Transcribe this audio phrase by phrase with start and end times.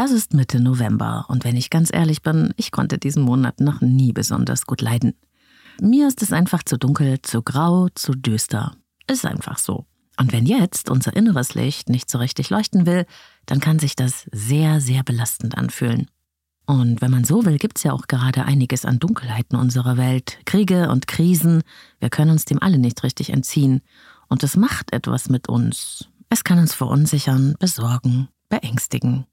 [0.00, 3.80] Es ist Mitte November und wenn ich ganz ehrlich bin, ich konnte diesen Monat noch
[3.80, 5.14] nie besonders gut leiden.
[5.80, 8.76] Mir ist es einfach zu dunkel, zu grau, zu düster.
[9.08, 9.86] Ist einfach so.
[10.16, 13.06] Und wenn jetzt unser inneres Licht nicht so richtig leuchten will,
[13.46, 16.06] dann kann sich das sehr, sehr belastend anfühlen.
[16.64, 20.90] Und wenn man so will, gibt's ja auch gerade einiges an Dunkelheiten unserer Welt, Kriege
[20.90, 21.62] und Krisen.
[21.98, 23.80] Wir können uns dem alle nicht richtig entziehen.
[24.28, 26.08] Und es macht etwas mit uns.
[26.28, 29.26] Es kann uns verunsichern, besorgen, beängstigen.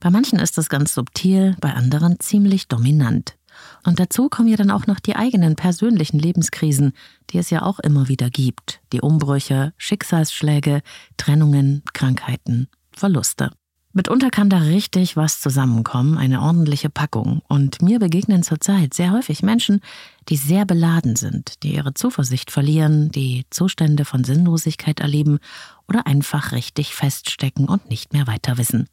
[0.00, 3.36] Bei manchen ist es ganz subtil, bei anderen ziemlich dominant.
[3.84, 6.92] Und dazu kommen ja dann auch noch die eigenen persönlichen Lebenskrisen,
[7.30, 8.80] die es ja auch immer wieder gibt.
[8.92, 10.80] Die Umbrüche, Schicksalsschläge,
[11.18, 13.50] Trennungen, Krankheiten, Verluste.
[13.92, 17.42] Mitunter kann da richtig was zusammenkommen, eine ordentliche Packung.
[17.48, 19.80] Und mir begegnen zurzeit sehr häufig Menschen,
[20.28, 25.40] die sehr beladen sind, die ihre Zuversicht verlieren, die Zustände von Sinnlosigkeit erleben
[25.88, 28.86] oder einfach richtig feststecken und nicht mehr weiter wissen.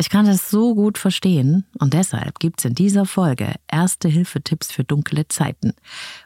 [0.00, 4.82] Ich kann das so gut verstehen und deshalb gibt's in dieser Folge erste Hilfetipps für
[4.82, 5.74] dunkle Zeiten.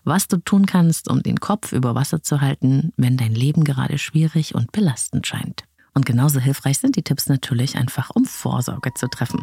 [0.04, 3.98] Was du tun kannst, um den Kopf über Wasser zu halten, wenn dein Leben gerade
[3.98, 5.64] schwierig und belastend scheint.
[5.92, 9.42] Und genauso hilfreich sind die Tipps natürlich einfach, um Vorsorge zu treffen.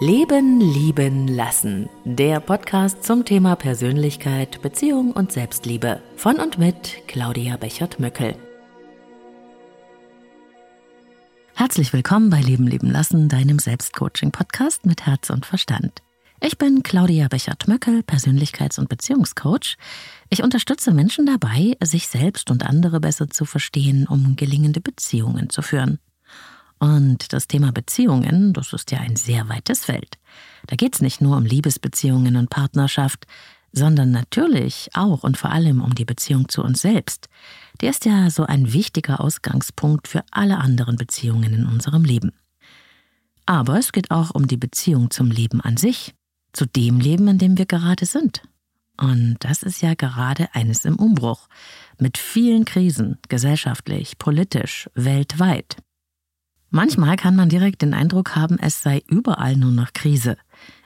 [0.00, 1.88] Leben, lieben, lassen.
[2.04, 6.02] Der Podcast zum Thema Persönlichkeit, Beziehung und Selbstliebe.
[6.16, 8.34] Von und mit Claudia Bechert-Möckel.
[11.58, 16.04] Herzlich willkommen bei Leben leben lassen, deinem Selbstcoaching-Podcast mit Herz und Verstand.
[16.40, 19.76] Ich bin Claudia Bechert-Möckel, Persönlichkeits- und Beziehungscoach.
[20.28, 25.62] Ich unterstütze Menschen dabei, sich selbst und andere besser zu verstehen, um gelingende Beziehungen zu
[25.62, 25.98] führen.
[26.78, 30.16] Und das Thema Beziehungen, das ist ja ein sehr weites Feld.
[30.68, 33.26] Da geht es nicht nur um Liebesbeziehungen und Partnerschaft,
[33.72, 37.28] sondern natürlich auch und vor allem um die Beziehung zu uns selbst.
[37.80, 42.32] Der ist ja so ein wichtiger Ausgangspunkt für alle anderen Beziehungen in unserem Leben.
[43.46, 46.14] Aber es geht auch um die Beziehung zum Leben an sich,
[46.52, 48.42] zu dem Leben, in dem wir gerade sind.
[49.00, 51.48] Und das ist ja gerade eines im Umbruch,
[51.98, 55.76] mit vielen Krisen, gesellschaftlich, politisch, weltweit.
[56.70, 60.36] Manchmal kann man direkt den Eindruck haben, es sei überall nur noch Krise,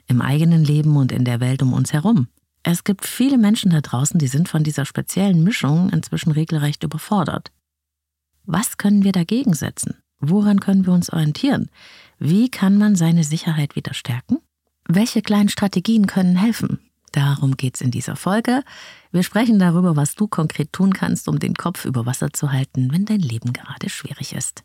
[0.06, 2.28] im eigenen Leben und in der Welt um uns herum.
[2.62, 7.50] Es gibt viele Menschen da draußen, die sind von dieser speziellen Mischung inzwischen regelrecht überfordert.
[8.44, 9.96] Was können wir dagegen setzen?
[10.20, 11.70] Woran können wir uns orientieren?
[12.18, 14.38] Wie kann man seine Sicherheit wieder stärken?
[14.86, 16.78] Welche kleinen Strategien können helfen?
[17.10, 18.62] Darum geht's in dieser Folge.
[19.10, 22.92] Wir sprechen darüber, was du konkret tun kannst, um den Kopf über Wasser zu halten,
[22.92, 24.64] wenn dein Leben gerade schwierig ist.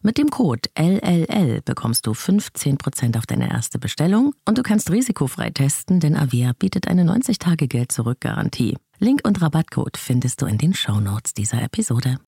[0.00, 5.50] Mit dem Code LLL bekommst du 15% auf deine erste Bestellung und du kannst risikofrei
[5.50, 8.76] testen, denn Avia bietet eine 90-Tage-Geld-Zurück-Garantie.
[9.00, 12.18] Link und Rabattcode findest du in den Shownotes dieser Episode.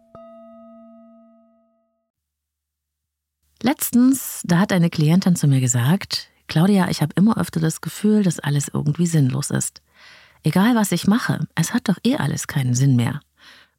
[3.62, 8.24] Letztens, da hat eine Klientin zu mir gesagt, Claudia, ich habe immer öfter das Gefühl,
[8.24, 9.80] dass alles irgendwie sinnlos ist.
[10.42, 13.20] Egal was ich mache, es hat doch eh alles keinen Sinn mehr.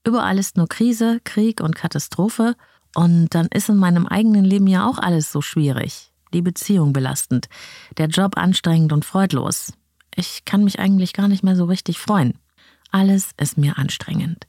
[0.06, 2.56] Überall ist nur Krise, Krieg und Katastrophe
[2.96, 6.12] und dann ist in meinem eigenen Leben ja auch alles so schwierig.
[6.34, 7.50] Die Beziehung belastend,
[7.98, 9.74] der Job anstrengend und freudlos.
[10.16, 12.38] Ich kann mich eigentlich gar nicht mehr so richtig freuen.
[12.92, 14.48] Alles ist mir anstrengend.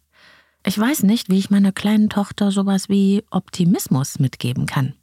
[0.65, 4.95] Ich weiß nicht, wie ich meiner kleinen Tochter sowas wie Optimismus mitgeben kann.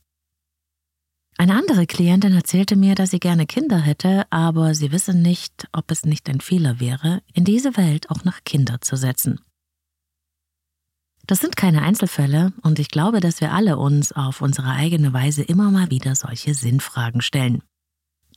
[1.37, 5.89] Eine andere Klientin erzählte mir, dass sie gerne Kinder hätte, aber sie wisse nicht, ob
[5.89, 9.39] es nicht ein Fehler wäre, in diese Welt auch noch Kinder zu setzen.
[11.29, 15.43] Das sind keine Einzelfälle und ich glaube, dass wir alle uns auf unsere eigene Weise
[15.43, 17.61] immer mal wieder solche Sinnfragen stellen.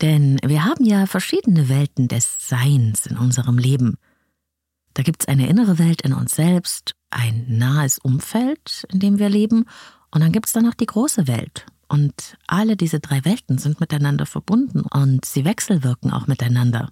[0.03, 3.97] Denn wir haben ja verschiedene Welten des Seins in unserem Leben.
[4.93, 9.31] Da gibt es eine innere Welt in uns selbst, ein nahes Umfeld, in dem wir
[9.31, 9.65] leben,
[10.11, 11.65] und dann gibt es da noch die große Welt.
[11.89, 16.91] Und alle diese drei Welten sind miteinander verbunden und sie wechselwirken auch miteinander.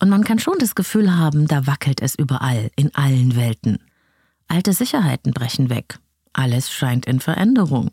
[0.00, 3.80] Und man kann schon das Gefühl haben, da wackelt es überall, in allen Welten.
[4.48, 5.98] Alte Sicherheiten brechen weg.
[6.32, 7.90] Alles scheint in Veränderung.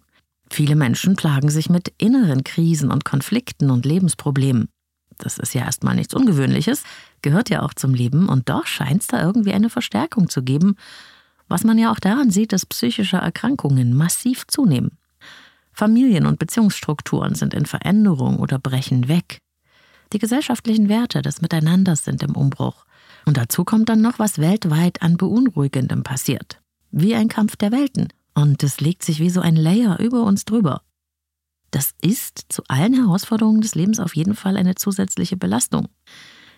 [0.50, 4.69] Viele Menschen plagen sich mit inneren Krisen und Konflikten und Lebensproblemen.
[5.17, 6.83] Das ist ja erstmal nichts Ungewöhnliches,
[7.21, 10.75] gehört ja auch zum Leben, und doch scheint es da irgendwie eine Verstärkung zu geben,
[11.47, 14.97] was man ja auch daran sieht, dass psychische Erkrankungen massiv zunehmen.
[15.71, 19.39] Familien- und Beziehungsstrukturen sind in Veränderung oder brechen weg.
[20.13, 22.85] Die gesellschaftlichen Werte des Miteinanders sind im Umbruch.
[23.25, 26.62] Und dazu kommt dann noch, was weltweit an Beunruhigendem passiert.
[26.92, 28.10] Wie ein Kampf der Welten.
[28.34, 30.81] Und es legt sich wie so ein Layer über uns drüber.
[31.72, 35.88] Das ist zu allen Herausforderungen des Lebens auf jeden Fall eine zusätzliche Belastung.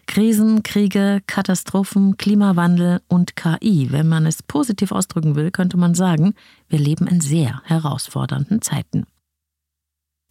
[0.08, 3.92] Krisen, Kriege, Katastrophen, Klimawandel und KI.
[3.92, 6.36] Wenn man es positiv ausdrücken will, könnte man sagen,
[6.68, 9.06] wir leben in sehr herausfordernden Zeiten.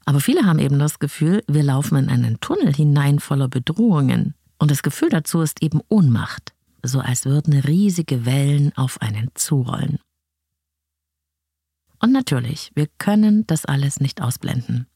[0.05, 4.35] Aber viele haben eben das Gefühl, wir laufen in einen Tunnel hinein voller Bedrohungen.
[4.65, 9.99] Und das Gefühl dazu ist eben Ohnmacht, so als würden riesige Wellen auf einen zurollen.
[12.01, 14.87] Und natürlich, wir können das alles nicht ausblenden.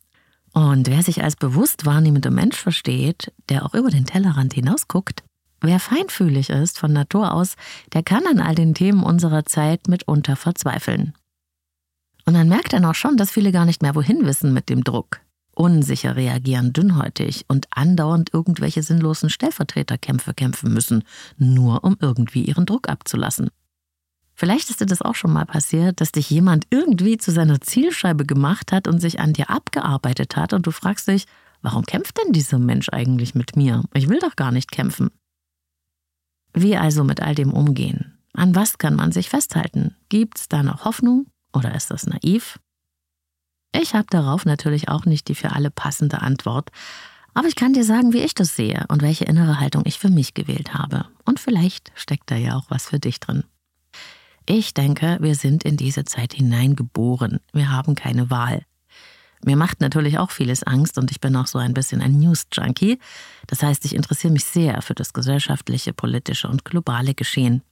[0.54, 5.22] Und wer sich als bewusst wahrnehmender Mensch versteht, der auch über den Tellerrand hinausguckt,
[5.60, 7.56] wer feinfühlig ist von Natur aus,
[7.92, 11.12] der kann an all den Themen unserer Zeit mitunter verzweifeln.
[12.24, 14.82] Und dann merkt er auch schon, dass viele gar nicht mehr wohin wissen mit dem
[14.82, 15.20] Druck.
[15.58, 21.02] Unsicher reagieren, dünnhäutig und andauernd irgendwelche sinnlosen Stellvertreterkämpfe kämpfen müssen,
[21.36, 23.50] nur um irgendwie ihren Druck abzulassen.
[24.34, 28.24] Vielleicht ist dir das auch schon mal passiert, dass dich jemand irgendwie zu seiner Zielscheibe
[28.24, 31.26] gemacht hat und sich an dir abgearbeitet hat und du fragst dich,
[31.60, 33.82] warum kämpft denn dieser Mensch eigentlich mit mir?
[33.94, 35.10] Ich will doch gar nicht kämpfen.
[36.54, 38.16] Wie also mit all dem umgehen?
[38.32, 39.96] An was kann man sich festhalten?
[40.08, 42.60] Gibt's da noch Hoffnung oder ist das naiv?
[43.72, 46.70] Ich habe darauf natürlich auch nicht die für alle passende Antwort,
[47.34, 50.08] aber ich kann dir sagen, wie ich das sehe und welche innere Haltung ich für
[50.08, 51.04] mich gewählt habe.
[51.24, 53.44] Und vielleicht steckt da ja auch was für dich drin.
[54.46, 57.38] Ich denke, wir sind in diese Zeit hineingeboren.
[57.52, 58.62] Wir haben keine Wahl.
[59.44, 62.98] Mir macht natürlich auch vieles Angst und ich bin auch so ein bisschen ein News-Junkie.
[63.46, 67.62] Das heißt, ich interessiere mich sehr für das gesellschaftliche, politische und globale Geschehen.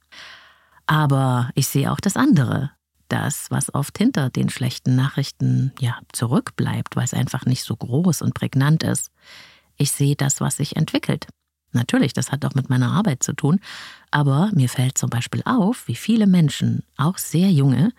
[0.85, 2.71] Aber ich sehe auch das andere.
[3.09, 8.21] Das, was oft hinter den schlechten Nachrichten ja zurückbleibt, weil es einfach nicht so groß
[8.21, 9.11] und prägnant ist.
[9.77, 11.27] Ich sehe das, was sich entwickelt.
[11.71, 13.59] Natürlich, das hat auch mit meiner Arbeit zu tun,
[14.09, 17.93] aber mir fällt zum Beispiel auf, wie viele Menschen, auch sehr junge,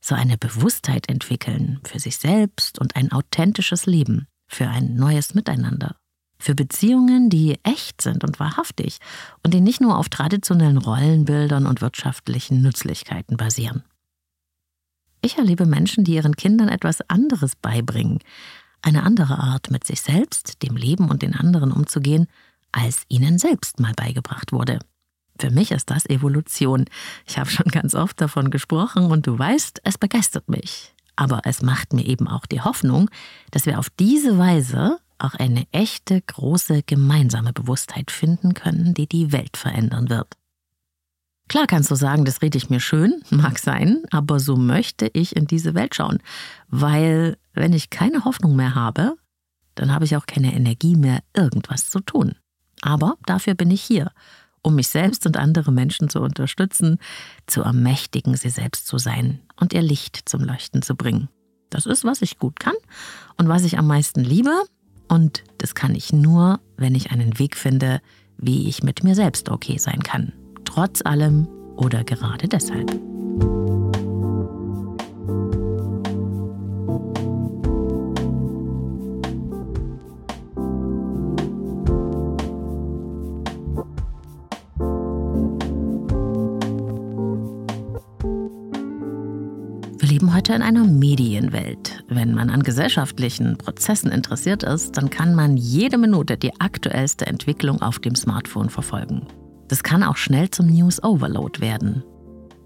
[0.00, 5.96] so eine Bewusstheit entwickeln für sich selbst und ein authentisches Leben, für ein neues Miteinander,
[6.38, 8.98] für Beziehungen, die echt sind und wahrhaftig
[9.42, 13.84] und die nicht nur auf traditionellen Rollenbildern und wirtschaftlichen Nützlichkeiten basieren.
[15.24, 18.18] Ich erlebe Menschen, die ihren Kindern etwas anderes beibringen,
[18.82, 22.26] eine andere Art, mit sich selbst, dem Leben und den anderen umzugehen,
[22.72, 24.80] als ihnen selbst mal beigebracht wurde.
[25.40, 26.84] Für mich ist das Evolution.
[27.26, 30.94] Ich habe schon ganz oft davon gesprochen und du weißt, es begeistert mich.
[31.16, 33.08] Aber es macht mir eben auch die Hoffnung,
[33.50, 39.32] dass wir auf diese Weise auch eine echte, große gemeinsame Bewusstheit finden können, die die
[39.32, 40.34] Welt verändern wird.
[41.48, 45.36] Klar kannst du sagen, das rede ich mir schön, mag sein, aber so möchte ich
[45.36, 46.18] in diese Welt schauen,
[46.68, 49.14] weil wenn ich keine Hoffnung mehr habe,
[49.74, 52.36] dann habe ich auch keine Energie mehr, irgendwas zu tun.
[52.80, 54.12] Aber dafür bin ich hier,
[54.62, 56.98] um mich selbst und andere Menschen zu unterstützen,
[57.46, 61.28] zu ermächtigen, sie selbst zu sein und ihr Licht zum Leuchten zu bringen.
[61.70, 62.74] Das ist, was ich gut kann
[63.36, 64.52] und was ich am meisten liebe.
[65.08, 68.00] Und das kann ich nur, wenn ich einen Weg finde,
[68.36, 70.32] wie ich mit mir selbst okay sein kann.
[70.74, 72.90] Trotz allem oder gerade deshalb.
[90.00, 92.02] leben heute in einer Medienwelt.
[92.08, 97.80] Wenn man an gesellschaftlichen Prozessen interessiert ist, dann kann man jede Minute die aktuellste Entwicklung
[97.80, 99.28] auf dem Smartphone verfolgen.
[99.68, 102.04] Das kann auch schnell zum News Overload werden.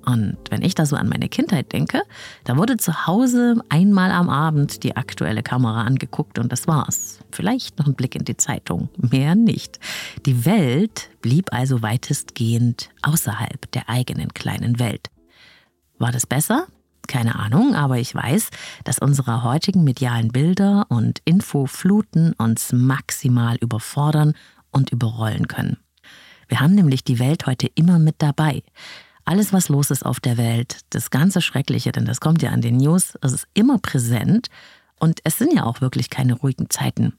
[0.08, 2.00] Und wenn ich da so an meine Kindheit denke,
[2.44, 7.18] da wurde zu Hause einmal am Abend die aktuelle Kamera angeguckt und das war's.
[7.30, 9.78] Vielleicht noch ein Blick in die Zeitung, mehr nicht.
[10.24, 15.08] Die Welt blieb also weitestgehend außerhalb der eigenen kleinen Welt.
[15.98, 16.68] War das besser?
[17.06, 18.48] Keine Ahnung, aber ich weiß,
[18.84, 24.32] dass unsere heutigen medialen Bilder und Infofluten uns maximal überfordern
[24.70, 25.76] und überrollen können.
[26.48, 28.62] Wir haben nämlich die Welt heute immer mit dabei.
[29.24, 32.62] Alles, was los ist auf der Welt, das ganze Schreckliche, denn das kommt ja an
[32.62, 34.48] den News, es ist immer präsent
[34.98, 37.12] und es sind ja auch wirklich keine ruhigen Zeiten.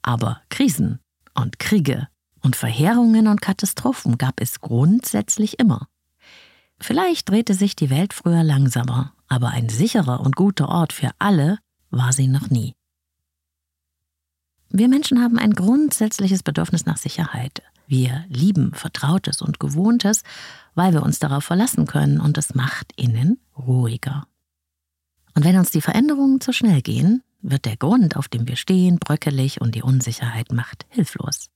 [0.00, 1.00] Aber Krisen
[1.34, 2.08] und Kriege
[2.40, 5.86] und Verheerungen und Katastrophen gab es grundsätzlich immer.
[6.80, 11.58] Vielleicht drehte sich die Welt früher langsamer, aber ein sicherer und guter Ort für alle
[11.90, 12.74] war sie noch nie.
[14.70, 17.62] Wir Menschen haben ein grundsätzliches Bedürfnis nach Sicherheit.
[17.86, 20.22] Wir lieben Vertrautes und Gewohntes,
[20.74, 24.26] weil wir uns darauf verlassen können und es macht innen ruhiger.
[25.34, 28.98] Und wenn uns die Veränderungen zu schnell gehen, wird der Grund, auf dem wir stehen,
[28.98, 31.50] bröckelig und die Unsicherheit macht hilflos.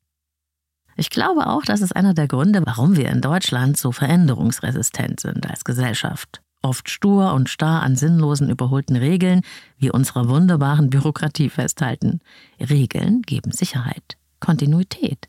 [0.97, 5.49] Ich glaube auch, das ist einer der Gründe, warum wir in Deutschland so veränderungsresistent sind
[5.49, 6.42] als Gesellschaft.
[6.61, 9.42] Oft stur und starr an sinnlosen, überholten Regeln
[9.76, 12.20] wie unserer wunderbaren Bürokratie festhalten.
[12.58, 15.28] Regeln geben Sicherheit, Kontinuität.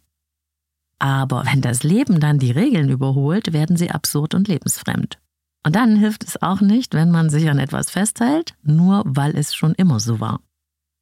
[0.99, 5.17] Aber wenn das Leben dann die Regeln überholt, werden sie absurd und lebensfremd.
[5.65, 9.55] Und dann hilft es auch nicht, wenn man sich an etwas festhält, nur weil es
[9.55, 10.39] schon immer so war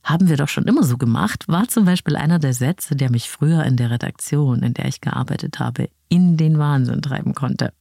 [0.07, 3.29] haben wir doch schon immer so gemacht, war zum Beispiel einer der Sätze, der mich
[3.29, 7.73] früher in der Redaktion, in der ich gearbeitet habe, in den Wahnsinn treiben konnte.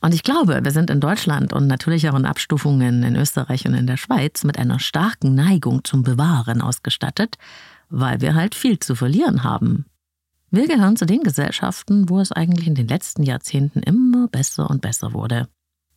[0.00, 3.74] Und ich glaube, wir sind in Deutschland und natürlich auch in Abstufungen in Österreich und
[3.74, 7.36] in der Schweiz mit einer starken Neigung zum Bewahren ausgestattet,
[7.88, 9.86] weil wir halt viel zu verlieren haben.
[10.50, 14.80] Wir gehören zu den Gesellschaften, wo es eigentlich in den letzten Jahrzehnten immer besser und
[14.80, 15.48] besser wurde.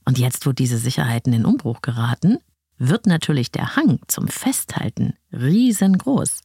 [0.05, 2.39] Und jetzt, wo diese Sicherheiten in Umbruch geraten,
[2.79, 6.41] wird natürlich der Hang zum Festhalten riesengroß.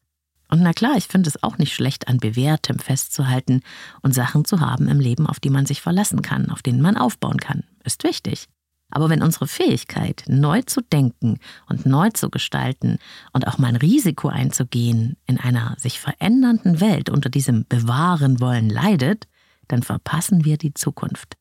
[0.51, 3.63] Und na klar, ich finde es auch nicht schlecht, an Bewährtem festzuhalten
[4.03, 6.97] und Sachen zu haben im Leben, auf die man sich verlassen kann, auf denen man
[6.97, 7.65] aufbauen kann.
[7.85, 8.49] Ist wichtig.
[8.95, 12.99] Aber wenn unsere Fähigkeit, neu zu denken und neu zu gestalten
[13.33, 18.71] und auch mal ein Risiko einzugehen in einer sich verändernden Welt unter diesem Bewahren wollen
[18.71, 19.27] leidet,
[19.67, 21.37] dann verpassen wir die Zukunft.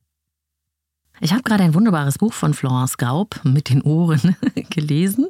[1.19, 4.35] Ich habe gerade ein wunderbares Buch von Florence Gaub mit den Ohren
[4.71, 5.27] gelesen.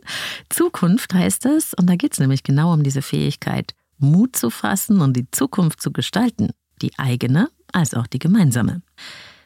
[0.50, 5.02] Zukunft heißt es, und da geht es nämlich genau um diese Fähigkeit, Mut zu fassen
[5.02, 6.52] und die Zukunft zu gestalten,
[6.82, 8.82] die eigene als auch die gemeinsame.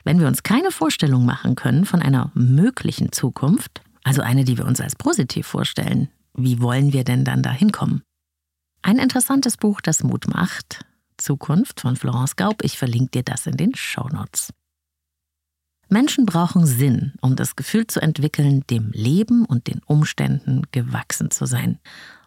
[0.07, 4.65] Wenn wir uns keine Vorstellung machen können von einer möglichen Zukunft, also eine, die wir
[4.65, 8.03] uns als positiv vorstellen, wie wollen wir denn dann dahin kommen?
[8.81, 10.85] Ein interessantes Buch, das Mut macht.
[11.17, 12.63] Zukunft von Florence Gaub.
[12.63, 14.53] Ich verlinke dir das in den Show Notes.
[15.89, 21.45] Menschen brauchen Sinn, um das Gefühl zu entwickeln, dem Leben und den Umständen gewachsen zu
[21.45, 21.79] sein.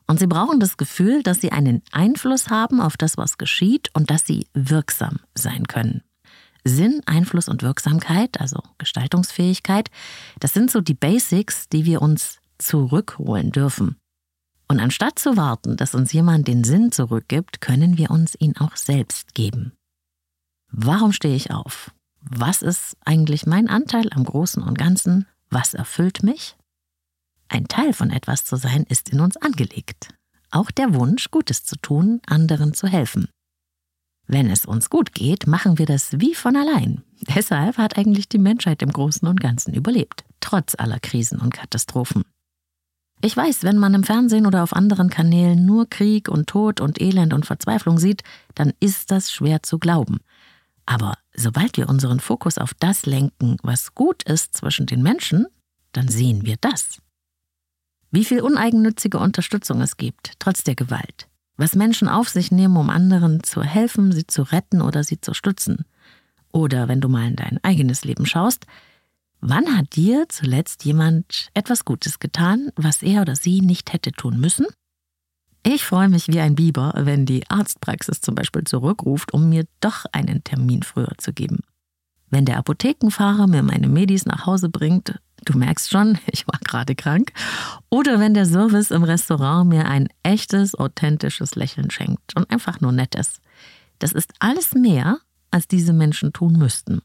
[0.07, 4.11] Und sie brauchen das Gefühl, dass sie einen Einfluss haben auf das, was geschieht und
[4.11, 6.03] dass sie wirksam sein können.
[6.65, 9.91] Sinn, Einfluss und Wirksamkeit, also Gestaltungsfähigkeit,
[10.39, 13.97] das sind so die Basics, die wir uns zurückholen dürfen.
[14.69, 18.77] Und anstatt zu warten, dass uns jemand den Sinn zurückgibt, können wir uns ihn auch
[18.77, 19.73] selbst geben.
[20.71, 21.91] Warum stehe ich auf?
[22.23, 25.27] Was ist eigentlich mein Anteil am Großen und Ganzen?
[25.49, 26.57] Was erfüllt mich?
[27.49, 30.15] Ein Teil von etwas zu sein ist in uns angelegt.
[30.53, 33.29] Auch der Wunsch, Gutes zu tun, anderen zu helfen.
[34.33, 37.03] Wenn es uns gut geht, machen wir das wie von allein.
[37.35, 42.23] Deshalb hat eigentlich die Menschheit im Großen und Ganzen überlebt, trotz aller Krisen und Katastrophen.
[43.23, 47.01] Ich weiß, wenn man im Fernsehen oder auf anderen Kanälen nur Krieg und Tod und
[47.01, 48.23] Elend und Verzweiflung sieht,
[48.55, 50.21] dann ist das schwer zu glauben.
[50.87, 55.49] Aber sobald wir unseren Fokus auf das lenken, was gut ist zwischen den Menschen,
[55.91, 57.03] dann sehen wir das.
[58.13, 61.30] Wie viel uneigennützige Unterstützung es gibt, trotz der Gewalt.
[61.61, 65.35] Was Menschen auf sich nehmen, um anderen zu helfen, sie zu retten oder sie zu
[65.35, 65.85] stützen.
[66.53, 68.67] Oder wenn du mal in dein eigenes Leben schaust,
[69.41, 74.41] wann hat dir zuletzt jemand etwas Gutes getan, was er oder sie nicht hätte tun
[74.41, 74.67] müssen
[75.63, 80.07] ich freue mich wie ein Biber, wenn die Arztpraxis zum Beispiel zurückruft, um mir doch
[80.13, 81.61] einen Termin früher zu geben.
[82.31, 86.95] Wenn der Apothekenfahrer mir meine Medis nach Hause bringt, du merkst schon, ich war gerade
[86.95, 87.33] krank,
[87.89, 92.93] oder wenn der Service im Restaurant mir ein echtes, authentisches Lächeln schenkt und einfach nur
[92.93, 93.41] nett ist.
[93.99, 95.19] Das ist alles mehr,
[95.51, 97.03] als diese Menschen tun müssten.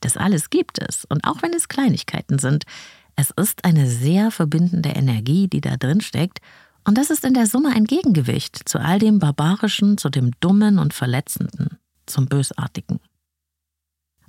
[0.00, 2.64] Das alles gibt es, und auch wenn es Kleinigkeiten sind,
[3.16, 6.38] es ist eine sehr verbindende Energie, die da drin steckt
[6.88, 10.78] und das ist in der Summe ein Gegengewicht zu all dem Barbarischen, zu dem Dummen
[10.78, 12.98] und Verletzenden, zum Bösartigen.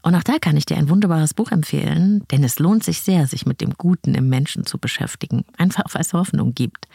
[0.02, 3.28] Und auch da kann ich dir ein wunderbares Buch empfehlen, denn es lohnt sich sehr,
[3.28, 6.88] sich mit dem Guten im Menschen zu beschäftigen, einfach weil es Hoffnung gibt.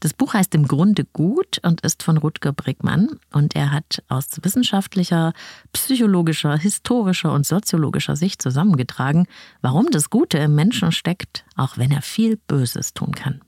[0.00, 4.26] Das Buch heißt im Grunde gut und ist von Rutger Brickmann und er hat aus
[4.42, 5.32] wissenschaftlicher,
[5.72, 9.26] psychologischer, historischer und soziologischer Sicht zusammengetragen,
[9.60, 13.40] warum das Gute im Menschen steckt, auch wenn er viel Böses tun kann.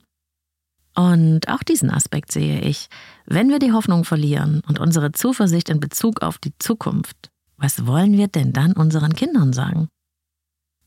[0.95, 2.87] Und auch diesen Aspekt sehe ich.
[3.25, 8.13] Wenn wir die Hoffnung verlieren und unsere Zuversicht in Bezug auf die Zukunft, was wollen
[8.13, 9.87] wir denn dann unseren Kindern sagen?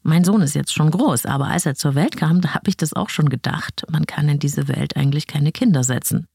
[0.03, 2.77] Mein Sohn ist jetzt schon groß, aber als er zur Welt kam, da habe ich
[2.77, 3.85] das auch schon gedacht.
[3.91, 6.27] Man kann in diese Welt eigentlich keine Kinder setzen.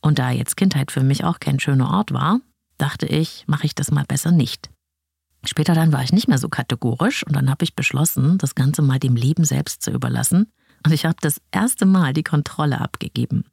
[0.00, 2.40] Und da jetzt Kindheit für mich auch kein schöner Ort war,
[2.76, 4.70] dachte ich, mache ich das mal besser nicht.
[5.44, 8.82] Später dann war ich nicht mehr so kategorisch und dann habe ich beschlossen, das Ganze
[8.82, 10.52] mal dem Leben selbst zu überlassen.
[10.84, 13.44] Und ich habe das erste Mal die Kontrolle abgegeben.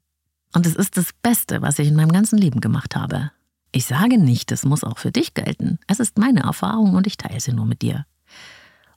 [0.53, 3.31] Und es ist das Beste, was ich in meinem ganzen Leben gemacht habe.
[3.75, 5.79] Ich sage nicht, es muss auch für dich gelten.
[5.85, 8.05] Es ist meine Erfahrung und ich teile sie nur mit dir.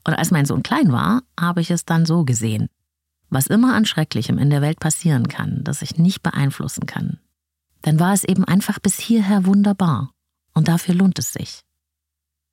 [0.07, 2.69] Und als mein Sohn klein war, habe ich es dann so gesehen.
[3.29, 7.19] Was immer an Schrecklichem in der Welt passieren kann, das ich nicht beeinflussen kann,
[7.83, 10.13] dann war es eben einfach bis hierher wunderbar.
[10.55, 11.63] Und dafür lohnt es sich.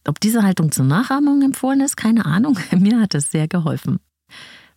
[0.08, 2.58] Ob diese Haltung zur Nachahmung empfohlen ist, keine Ahnung.
[2.72, 4.00] Mir hat es sehr geholfen.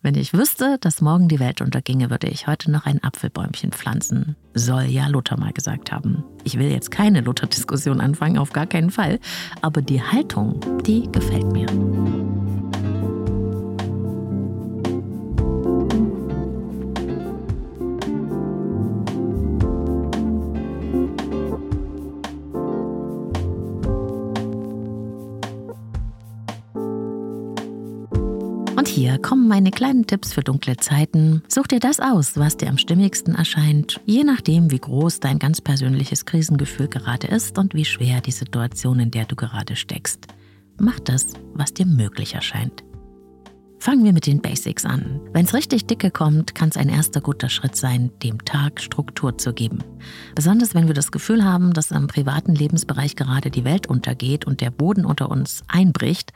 [0.01, 4.37] Wenn ich wüsste, dass morgen die Welt unterginge, würde ich heute noch ein Apfelbäumchen pflanzen.
[4.53, 6.23] Soll ja Luther mal gesagt haben.
[6.45, 9.19] Ich will jetzt keine Luther-Diskussion anfangen, auf gar keinen Fall.
[9.61, 11.67] Aber die Haltung, die gefällt mir.
[28.99, 31.41] Hier kommen meine kleinen Tipps für dunkle Zeiten.
[31.47, 35.61] Such dir das aus, was dir am stimmigsten erscheint, je nachdem, wie groß dein ganz
[35.61, 40.27] persönliches Krisengefühl gerade ist und wie schwer die Situation, in der du gerade steckst.
[40.81, 42.83] Mach das, was dir möglich erscheint.
[43.79, 45.21] Fangen wir mit den Basics an.
[45.31, 49.37] Wenn es richtig dicke kommt, kann es ein erster guter Schritt sein, dem Tag Struktur
[49.37, 49.79] zu geben.
[50.35, 54.59] Besonders wenn wir das Gefühl haben, dass im privaten Lebensbereich gerade die Welt untergeht und
[54.59, 56.33] der Boden unter uns einbricht,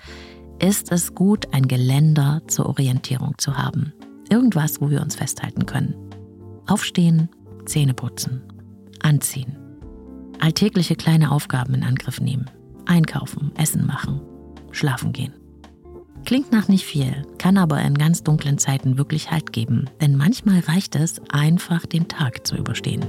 [0.60, 3.94] ist es gut, ein Geländer zur Orientierung zu haben.
[4.30, 5.96] Irgendwas, wo wir uns festhalten können.
[6.68, 7.30] Aufstehen,
[7.66, 8.42] Zähne putzen,
[9.02, 9.58] anziehen.
[10.40, 12.50] Alltägliche kleine Aufgaben in Angriff nehmen.
[12.86, 14.22] Einkaufen, Essen machen,
[14.72, 15.34] schlafen gehen.
[16.26, 20.60] Klingt nach nicht viel, kann aber in ganz dunklen Zeiten wirklich Halt geben, denn manchmal
[20.60, 23.04] reicht es, einfach den Tag zu überstehen.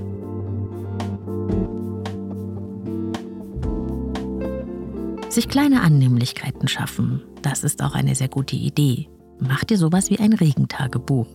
[5.34, 9.08] Sich kleine Annehmlichkeiten schaffen, das ist auch eine sehr gute Idee.
[9.40, 11.26] Mach dir sowas wie ein Regentagebuch.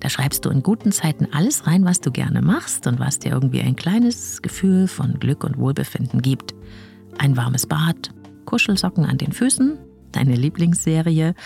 [0.00, 3.30] Da schreibst du in guten Zeiten alles rein, was du gerne machst und was dir
[3.30, 6.52] irgendwie ein kleines Gefühl von Glück und Wohlbefinden gibt.
[7.16, 8.10] Ein warmes Bad,
[8.44, 9.78] Kuschelsocken an den Füßen,
[10.10, 11.36] deine Lieblingsserie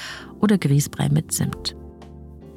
[0.40, 1.76] oder Grießbrei mit Zimt.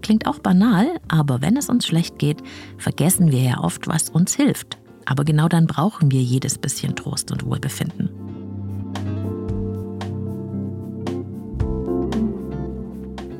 [0.02, 2.42] Klingt auch banal, aber wenn es uns schlecht geht,
[2.78, 4.78] vergessen wir ja oft, was uns hilft.
[5.06, 8.21] Aber genau dann brauchen wir jedes bisschen Trost und Wohlbefinden.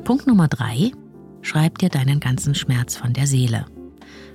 [0.04, 0.90] Punkt Nummer drei,
[1.42, 3.66] schreib dir deinen ganzen Schmerz von der Seele.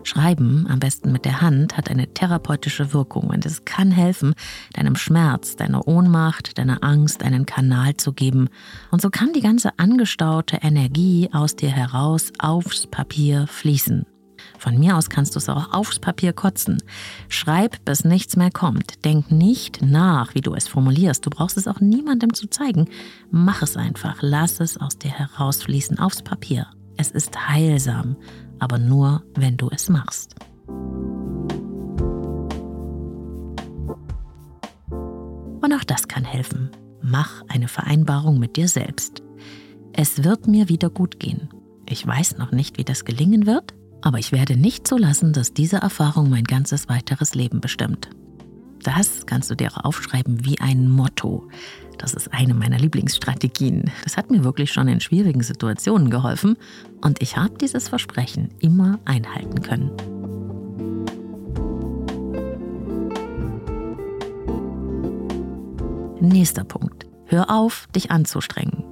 [0.03, 4.33] Schreiben, am besten mit der Hand, hat eine therapeutische Wirkung und es kann helfen,
[4.73, 8.47] deinem Schmerz, deiner Ohnmacht, deiner Angst einen Kanal zu geben.
[8.91, 14.05] Und so kann die ganze angestaute Energie aus dir heraus aufs Papier fließen.
[14.57, 16.81] Von mir aus kannst du es auch aufs Papier kotzen.
[17.29, 19.05] Schreib, bis nichts mehr kommt.
[19.05, 21.25] Denk nicht nach, wie du es formulierst.
[21.25, 22.89] Du brauchst es auch niemandem zu zeigen.
[23.31, 24.17] Mach es einfach.
[24.21, 26.67] Lass es aus dir herausfließen aufs Papier.
[26.97, 28.15] Es ist heilsam,
[28.59, 30.35] aber nur, wenn du es machst.
[35.61, 36.71] Und auch das kann helfen.
[37.01, 39.21] Mach eine Vereinbarung mit dir selbst.
[39.93, 41.49] Es wird mir wieder gut gehen.
[41.89, 45.77] Ich weiß noch nicht, wie das gelingen wird, aber ich werde nicht zulassen, dass diese
[45.77, 48.09] Erfahrung mein ganzes weiteres Leben bestimmt.
[48.83, 51.49] Das kannst du dir aufschreiben wie ein Motto.
[51.97, 53.91] Das ist eine meiner Lieblingsstrategien.
[54.03, 56.57] Das hat mir wirklich schon in schwierigen Situationen geholfen
[57.01, 59.91] und ich habe dieses Versprechen immer einhalten können.
[66.19, 67.05] Nächster Punkt.
[67.25, 68.83] Hör auf, dich anzustrengen.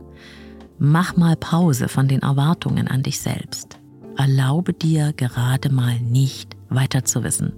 [0.77, 3.79] Mach mal Pause von den Erwartungen an dich selbst.
[4.17, 7.53] Erlaube dir gerade mal nicht weiter zu wissen.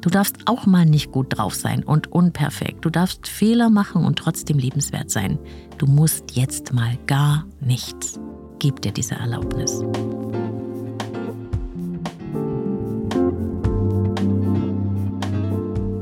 [0.00, 2.84] Du darfst auch mal nicht gut drauf sein und unperfekt.
[2.84, 5.38] Du darfst Fehler machen und trotzdem liebenswert sein.
[5.76, 8.20] Du musst jetzt mal gar nichts.
[8.60, 9.82] Gib dir diese Erlaubnis.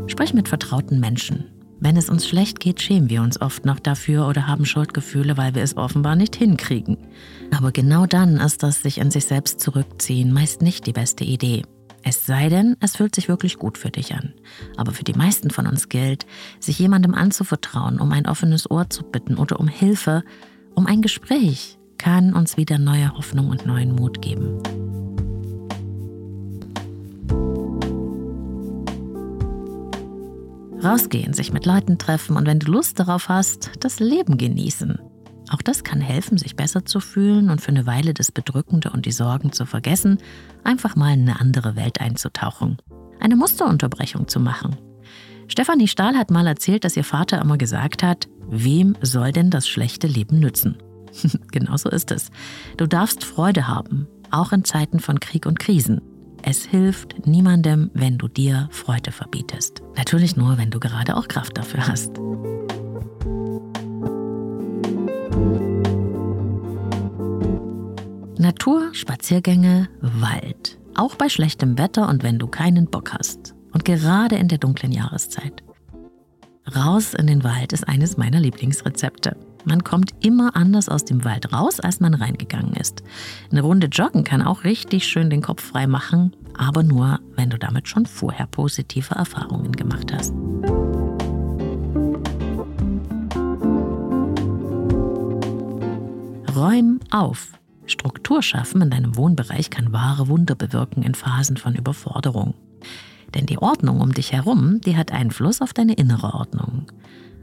[0.07, 1.56] Sprich mit vertrauten Menschen.
[1.87, 5.55] Wenn es uns schlecht geht, schämen wir uns oft noch dafür oder haben Schuldgefühle, weil
[5.55, 6.99] wir es offenbar nicht hinkriegen.
[7.57, 11.63] Aber genau dann ist das sich in sich selbst zurückziehen meist nicht die beste Idee.
[12.03, 14.33] Es sei denn, es fühlt sich wirklich gut für dich an.
[14.77, 16.27] Aber für die meisten von uns gilt,
[16.59, 20.25] sich jemandem anzuvertrauen, um ein offenes Ohr zu bitten oder um Hilfe,
[20.75, 24.61] um ein Gespräch, kann uns wieder neue Hoffnung und neuen Mut geben.
[30.83, 34.99] Rausgehen, sich mit Leuten treffen und wenn du Lust darauf hast, das Leben genießen.
[35.51, 39.07] Auch das kann helfen, sich besser zu fühlen und für eine Weile das Bedrückende und
[39.07, 40.19] die Sorgen zu vergessen,
[40.65, 42.79] einfach mal in eine andere Welt einzutauchen.
[43.21, 44.77] Eine Musterunterbrechung zu machen.
[45.49, 49.69] Stefanie Stahl hat mal erzählt, dass ihr Vater immer gesagt hat, wem soll denn das
[49.69, 50.77] schlechte Leben nützen?
[51.53, 52.31] Genauso ist es.
[52.77, 56.01] Du darfst Freude haben, auch in Zeiten von Krieg und Krisen.
[56.43, 59.83] Es hilft niemandem, wenn du dir Freude verbietest.
[59.97, 62.21] Natürlich nur, wenn du gerade auch Kraft dafür hast.
[68.39, 70.79] Natur, Spaziergänge, Wald.
[70.95, 73.55] Auch bei schlechtem Wetter und wenn du keinen Bock hast.
[73.73, 75.63] Und gerade in der dunklen Jahreszeit.
[76.75, 79.37] Raus in den Wald ist eines meiner Lieblingsrezepte.
[79.69, 83.03] Man kommt immer anders aus dem Wald raus, als man reingegangen ist.
[83.51, 87.59] Eine Runde Joggen kann auch richtig schön den Kopf frei machen, aber nur, wenn du
[87.59, 90.33] damit schon vorher positive Erfahrungen gemacht hast.
[96.55, 97.59] Räum auf.
[97.87, 102.55] Struktur schaffen in deinem Wohnbereich kann wahre Wunder bewirken in Phasen von Überforderung.
[103.35, 106.87] Denn die Ordnung um dich herum, die hat Einfluss auf deine innere Ordnung.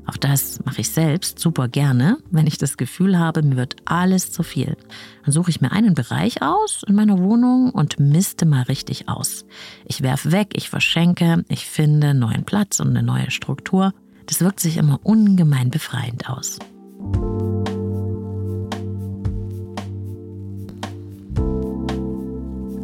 [0.06, 4.32] Auch das mache ich selbst super gerne, wenn ich das Gefühl habe, mir wird alles
[4.32, 4.76] zu viel.
[5.24, 9.46] Dann suche ich mir einen Bereich aus in meiner Wohnung und misste mal richtig aus.
[9.86, 13.94] Ich werfe weg, ich verschenke, ich finde neuen Platz und eine neue Struktur.
[14.26, 16.60] Das wirkt sich immer ungemein befreiend aus.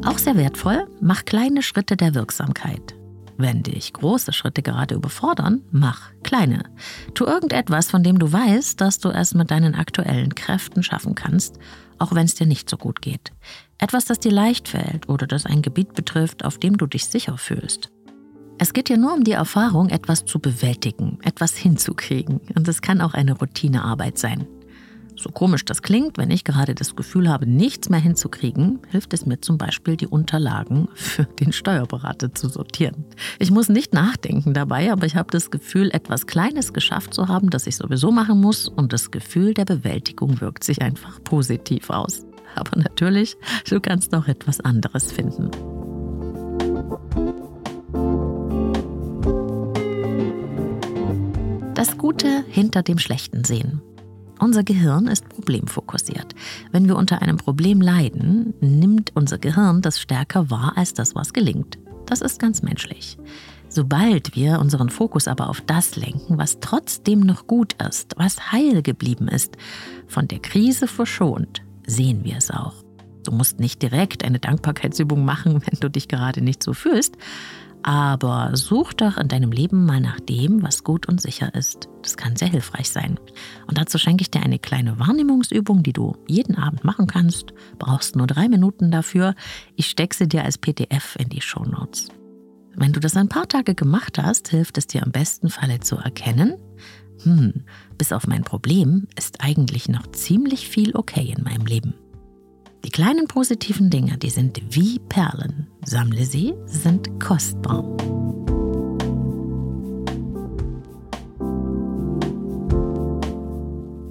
[0.06, 2.96] Auch sehr wertvoll, mach kleine Schritte der Wirksamkeit.
[3.42, 6.64] Wenn dich große Schritte gerade überfordern, mach kleine.
[7.14, 11.58] Tu irgendetwas, von dem du weißt, dass du es mit deinen aktuellen Kräften schaffen kannst,
[12.00, 13.32] auch wenn es dir nicht so gut geht.
[13.78, 17.38] Etwas, das dir leicht fällt oder das ein Gebiet betrifft, auf dem du dich sicher
[17.38, 17.90] fühlst.
[18.58, 22.42] Es geht ja nur um die Erfahrung, etwas zu bewältigen, etwas hinzukriegen.
[22.56, 24.48] Und es kann auch eine Routinearbeit sein.
[25.22, 29.26] So komisch das klingt, wenn ich gerade das Gefühl habe, nichts mehr hinzukriegen, hilft es
[29.26, 33.04] mir zum Beispiel, die Unterlagen für den Steuerberater zu sortieren.
[33.38, 37.50] Ich muss nicht nachdenken dabei, aber ich habe das Gefühl, etwas Kleines geschafft zu haben,
[37.50, 42.26] das ich sowieso machen muss und das Gefühl der Bewältigung wirkt sich einfach positiv aus.
[42.56, 43.36] Aber natürlich,
[43.70, 45.52] du kannst auch etwas anderes finden.
[51.76, 53.82] Das Gute hinter dem Schlechten sehen.
[54.40, 56.34] Unser Gehirn ist problemfokussiert.
[56.72, 61.34] Wenn wir unter einem Problem leiden, nimmt unser Gehirn das stärker wahr als das, was
[61.34, 61.78] gelingt.
[62.06, 63.18] Das ist ganz menschlich.
[63.68, 68.82] Sobald wir unseren Fokus aber auf das lenken, was trotzdem noch gut ist, was heil
[68.82, 69.58] geblieben ist,
[70.08, 72.74] von der Krise verschont, sehen wir es auch.
[73.26, 77.18] Du musst nicht direkt eine Dankbarkeitsübung machen, wenn du dich gerade nicht so fühlst,
[77.84, 81.90] aber such doch in deinem Leben mal nach dem, was gut und sicher ist.
[82.02, 83.20] Das kann sehr hilfreich sein.
[83.68, 87.54] Und dazu schenke ich dir eine kleine Wahrnehmungsübung, die du jeden Abend machen kannst.
[87.78, 89.36] Brauchst nur drei Minuten dafür.
[89.76, 92.10] Ich stecke sie dir als PDF in die Show Notes.
[92.76, 95.98] Wenn du das ein paar Tage gemacht hast, hilft es dir am besten Falle zu
[95.98, 96.56] erkennen,
[97.24, 97.66] hm,
[97.98, 101.94] bis auf mein Problem ist eigentlich noch ziemlich viel okay in meinem Leben.
[102.86, 105.68] Die kleinen positiven Dinge, die sind wie Perlen.
[105.86, 107.84] Sammle sie, sind kostbar.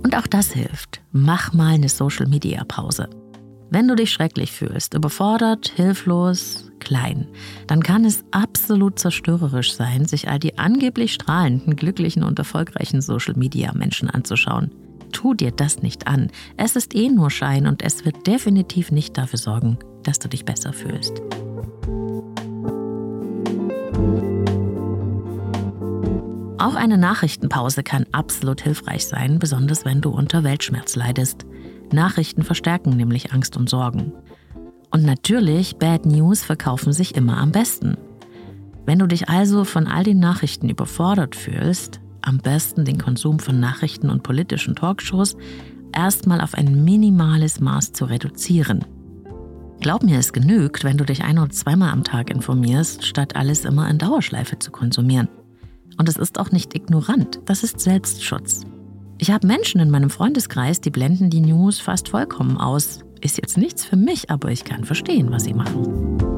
[0.02, 1.00] Und auch das hilft.
[1.12, 3.08] Mach mal eine Social-Media-Pause.
[3.70, 7.28] Wenn du dich schrecklich fühlst, überfordert, hilflos, klein,
[7.66, 14.08] dann kann es absolut zerstörerisch sein, sich all die angeblich strahlenden, glücklichen und erfolgreichen Social-Media-Menschen
[14.08, 14.70] anzuschauen.
[15.12, 16.30] Tu dir das nicht an.
[16.56, 20.44] Es ist eh nur Schein und es wird definitiv nicht dafür sorgen, dass du dich
[20.44, 21.22] besser fühlst.
[26.58, 31.46] Auch eine Nachrichtenpause kann absolut hilfreich sein, besonders wenn du unter Weltschmerz leidest.
[31.92, 34.12] Nachrichten verstärken nämlich Angst und Sorgen.
[34.90, 37.96] Und natürlich, Bad News verkaufen sich immer am besten.
[38.86, 43.58] Wenn du dich also von all den Nachrichten überfordert fühlst, am besten den Konsum von
[43.58, 45.36] Nachrichten und politischen Talkshows
[45.92, 48.84] erstmal auf ein minimales Maß zu reduzieren.
[49.80, 53.64] Glaub mir, es genügt, wenn du dich ein- oder zweimal am Tag informierst, statt alles
[53.64, 55.28] immer in Dauerschleife zu konsumieren.
[55.96, 58.62] Und es ist auch nicht ignorant, das ist Selbstschutz.
[59.18, 63.00] Ich habe Menschen in meinem Freundeskreis, die blenden die News fast vollkommen aus.
[63.20, 66.37] Ist jetzt nichts für mich, aber ich kann verstehen, was sie machen.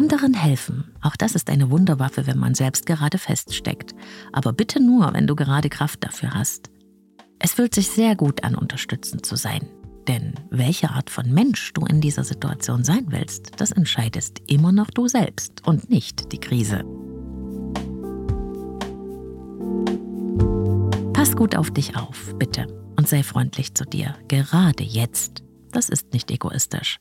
[0.00, 0.94] Anderen helfen.
[1.02, 3.94] Auch das ist eine Wunderwaffe, wenn man selbst gerade feststeckt.
[4.32, 6.70] Aber bitte nur, wenn du gerade Kraft dafür hast.
[7.38, 9.68] Es fühlt sich sehr gut an, unterstützend zu sein.
[10.08, 14.88] Denn welche Art von Mensch du in dieser Situation sein willst, das entscheidest immer noch
[14.88, 16.82] du selbst und nicht die Krise.
[21.12, 25.42] Pass gut auf dich auf, bitte, und sei freundlich zu dir, gerade jetzt.
[25.72, 27.00] Das ist nicht egoistisch.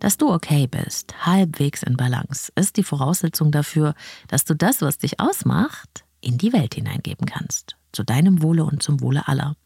[0.00, 3.94] Dass du okay bist, halbwegs in Balance, ist die Voraussetzung dafür,
[4.28, 7.76] dass du das, was dich ausmacht, in die Welt hineingeben kannst.
[7.92, 9.56] Zu deinem Wohle und zum Wohle aller.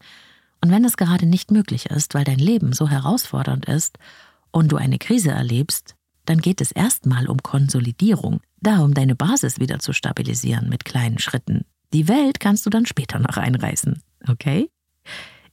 [0.61, 3.97] Und wenn es gerade nicht möglich ist, weil dein Leben so herausfordernd ist
[4.51, 5.95] und du eine Krise erlebst,
[6.25, 11.65] dann geht es erstmal um Konsolidierung, darum deine Basis wieder zu stabilisieren mit kleinen Schritten.
[11.93, 14.69] Die Welt kannst du dann später noch einreißen, okay?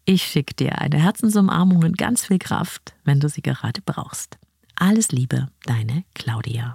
[0.04, 4.38] Ich schicke dir eine Herzensumarmung und ganz viel Kraft, wenn du sie gerade brauchst.
[4.84, 6.74] Alles Liebe, deine Claudia.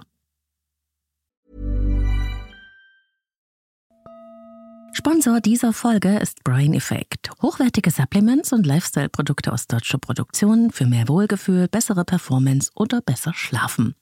[4.94, 7.28] Sponsor dieser Folge ist Brain Effect.
[7.42, 13.94] Hochwertige Supplements und Lifestyle-Produkte aus deutscher Produktion für mehr Wohlgefühl, bessere Performance oder besser Schlafen.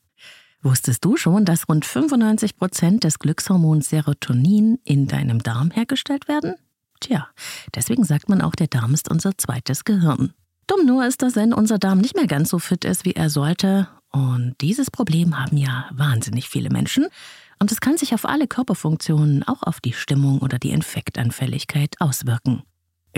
[0.62, 6.54] Wusstest du schon, dass rund 95 Prozent des Glückshormons Serotonin in deinem Darm hergestellt werden?
[7.00, 7.26] Tja,
[7.74, 10.32] deswegen sagt man auch, der Darm ist unser zweites Gehirn.
[10.68, 13.30] Dumm nur ist, dass wenn unser Darm nicht mehr ganz so fit ist, wie er
[13.30, 17.06] sollte, und dieses Problem haben ja wahnsinnig viele Menschen,
[17.58, 22.62] und es kann sich auf alle Körperfunktionen, auch auf die Stimmung oder die Infektanfälligkeit auswirken.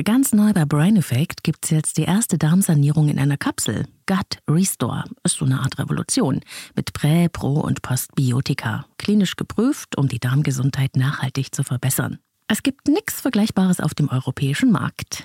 [0.05, 3.87] Ganz neu bei Brain Effect gibt es jetzt die erste Darmsanierung in einer Kapsel.
[4.07, 6.40] Gut Restore ist so eine Art Revolution
[6.77, 8.87] mit Prä-, Pro- und Postbiotika.
[8.98, 12.20] Klinisch geprüft, um die Darmgesundheit nachhaltig zu verbessern.
[12.46, 15.24] Es gibt nichts Vergleichbares auf dem europäischen Markt.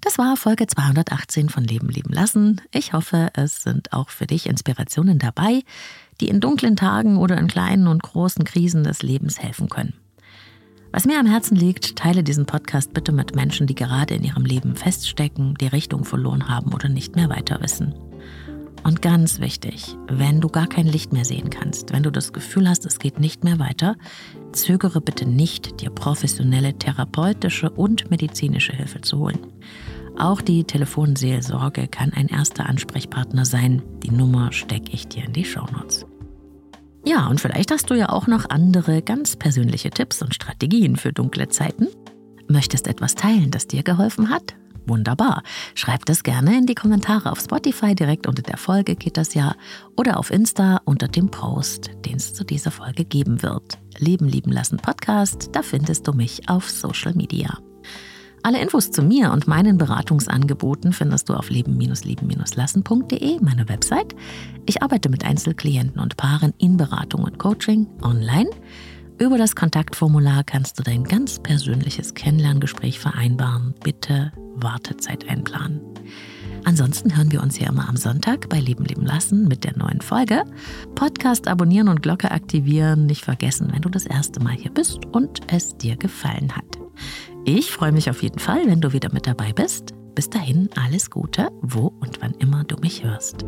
[0.00, 2.60] Das war Folge 218 von Leben lieben lassen.
[2.72, 5.62] Ich hoffe, es sind auch für dich Inspirationen dabei,
[6.20, 9.94] die in dunklen Tagen oder in kleinen und großen Krisen des Lebens helfen können.
[10.92, 14.44] Was mir am Herzen liegt, teile diesen Podcast bitte mit Menschen, die gerade in ihrem
[14.44, 17.94] Leben feststecken, die Richtung verloren haben oder nicht mehr weiter wissen.
[18.84, 22.68] Und ganz wichtig, wenn du gar kein Licht mehr sehen kannst, wenn du das Gefühl
[22.68, 23.96] hast, es geht nicht mehr weiter,
[24.52, 29.38] zögere bitte nicht, dir professionelle therapeutische und medizinische Hilfe zu holen.
[30.18, 33.82] Auch die Telefonseelsorge kann ein erster Ansprechpartner sein.
[34.02, 36.06] Die Nummer stecke ich dir in die Shownotes.
[37.06, 41.12] Ja, und vielleicht hast du ja auch noch andere ganz persönliche Tipps und Strategien für
[41.12, 41.86] dunkle Zeiten.
[42.48, 44.56] Möchtest etwas teilen, das dir geholfen hat?
[44.88, 45.42] Wunderbar.
[45.74, 49.54] Schreib das gerne in die Kommentare auf Spotify, direkt unter der Folge geht das ja,
[49.96, 53.78] oder auf Insta unter dem Post, den es zu dieser Folge geben wird.
[53.98, 57.58] Leben lieben lassen Podcast, da findest du mich auf Social Media.
[58.42, 64.14] Alle Infos zu mir und meinen Beratungsangeboten findest du auf leben-lieben-lassen.de, meiner Website.
[64.66, 68.50] Ich arbeite mit Einzelklienten und Paaren in Beratung und Coaching online.
[69.18, 73.74] Über das Kontaktformular kannst du dein ganz persönliches Kennenlerngespräch vereinbaren.
[73.82, 75.80] Bitte Wartezeit einplanen.
[76.64, 80.00] Ansonsten hören wir uns hier immer am Sonntag bei Leben leben lassen mit der neuen
[80.00, 80.44] Folge.
[80.94, 85.40] Podcast abonnieren und Glocke aktivieren nicht vergessen, wenn du das erste Mal hier bist und
[85.52, 86.78] es dir gefallen hat.
[87.50, 89.94] Ich freue mich auf jeden Fall, wenn du wieder mit dabei bist.
[90.14, 93.42] Bis dahin alles Gute, wo und wann immer du mich hörst.